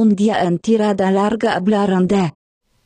[0.00, 2.32] un día en tirada larga hablaron de...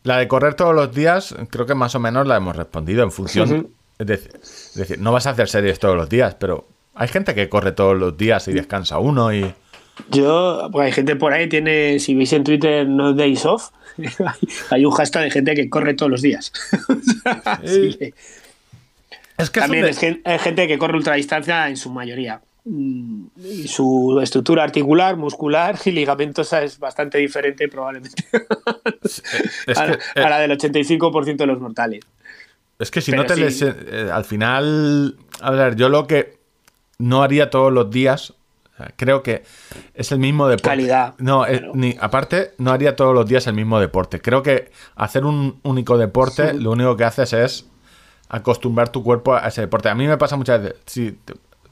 [0.02, 3.12] La de correr todos los días, creo que más o menos la hemos respondido en
[3.12, 3.68] función.
[3.98, 7.72] es, decir, no vas a hacer series todos los días, pero hay gente que corre
[7.72, 9.54] todos los días y descansa uno y.
[10.10, 13.70] Yo, pues hay gente por ahí, tiene, si veis en Twitter No Days Off,
[14.70, 16.52] hay un hashtag de gente que corre todos los días.
[19.36, 22.40] Es que También es gente que corre ultradistancia en su mayoría.
[22.66, 28.24] Y su estructura articular, muscular y ligamentosa es bastante diferente probablemente
[29.76, 32.00] a, la, del 85% de los mortales.
[32.78, 36.38] Es que si no te eh, al final, a ver, yo lo que
[36.98, 38.32] no haría todos los días,
[38.96, 39.44] creo que
[39.94, 40.68] es el mismo deporte.
[40.70, 41.14] Calidad.
[41.18, 44.20] No, eh, ni, aparte, no haría todos los días el mismo deporte.
[44.20, 47.66] Creo que hacer un único deporte, lo único que haces es
[48.28, 49.88] acostumbrar tu cuerpo a ese deporte.
[49.88, 51.16] A mí me pasa muchas veces, si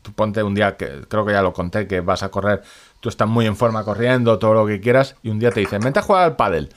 [0.02, 2.62] tú ponte un día que creo que ya lo conté, que vas a correr,
[3.00, 5.80] tú estás muy en forma corriendo, todo lo que quieras, y un día te dicen,
[5.80, 6.70] vente a jugar al pádel.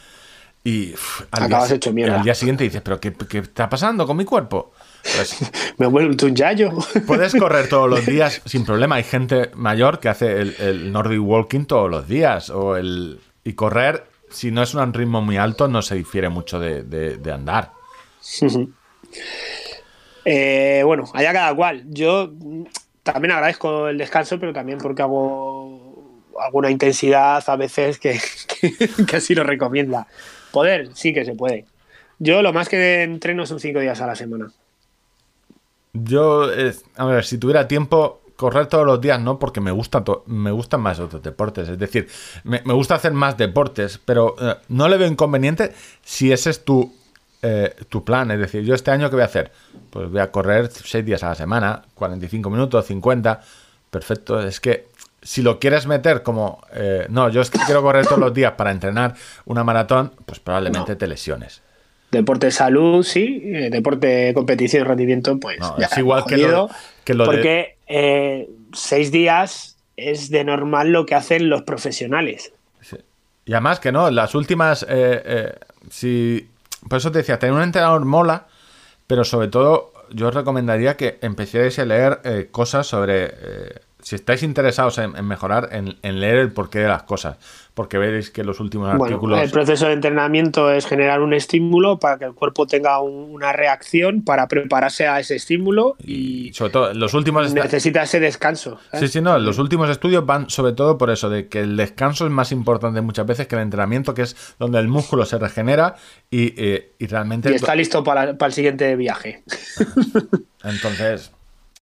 [0.63, 0.95] Y
[1.29, 4.73] al, día, hecho al día siguiente dices, pero qué, está pasando con mi cuerpo?
[5.03, 5.37] Pues,
[5.77, 6.71] me vuelvo un yayo.
[7.07, 8.95] Puedes correr todos los días sin problema.
[8.95, 12.49] Hay gente mayor que hace el, Nordic Walking todos los días.
[12.49, 16.59] O el, y correr, si no es un ritmo muy alto, no se difiere mucho
[16.59, 17.71] de, de andar.
[20.25, 21.83] Eh, bueno, allá cada cual.
[21.87, 22.31] Yo
[23.05, 26.11] también agradezco el descanso, pero también porque hago
[26.43, 28.19] alguna intensidad a veces que,
[29.15, 30.07] así lo recomienda.
[30.51, 31.65] Poder, sí que se puede.
[32.17, 34.51] Yo lo más que entreno son cinco días a la semana.
[35.93, 36.49] Yo,
[36.95, 40.81] a ver, si tuviera tiempo, correr todos los días no, porque me, gusta me gustan
[40.81, 41.69] más otros deportes.
[41.69, 42.07] Es decir,
[42.43, 46.91] me, gusta hacer más deportes, pero eh, no le veo inconveniente si ese es tu
[47.47, 48.31] eh, tu plan.
[48.31, 49.51] Es decir, yo este año, ¿qué voy a hacer?
[49.91, 53.39] Pues voy a correr 6 días a la semana, 45 minutos, 50.
[53.91, 54.41] Perfecto.
[54.41, 54.87] Es que
[55.21, 58.53] si lo quieres meter como, eh, no, yo es que quiero correr todos los días
[58.53, 59.13] para entrenar
[59.45, 61.61] una maratón, pues probablemente te lesiones.
[62.09, 63.41] Deporte de salud, sí.
[63.45, 65.59] Eh, deporte competición y rendimiento, pues.
[65.77, 66.69] es igual que lo,
[67.03, 67.77] que lo Porque
[68.73, 72.53] seis días es de normal lo que hacen los profesionales.
[73.45, 74.83] Y además que no, las últimas.
[75.91, 76.49] si
[76.89, 78.47] por eso te decía, tener un entrenador mola,
[79.07, 84.13] pero sobre todo yo os recomendaría que empecéis a leer eh, cosas sobre eh, si
[84.13, 87.37] estáis interesados en, mejorar, en, leer el porqué de las cosas,
[87.73, 89.41] porque veréis que los últimos artículos...
[89.41, 94.21] El proceso de entrenamiento es generar un estímulo para que el cuerpo tenga una reacción
[94.21, 97.51] para prepararse a ese estímulo y, sobre todo los últimos...
[97.51, 98.77] Necesita ese descanso.
[98.93, 102.25] Sí, sí, no, los últimos estudios van sobre todo por eso, de que el descanso
[102.25, 105.95] es más importante muchas veces que el entrenamiento, que es donde el músculo se regenera
[106.29, 107.51] y, eh, realmente...
[107.51, 109.41] Y está listo para, para el siguiente viaje.
[110.63, 111.31] Entonces...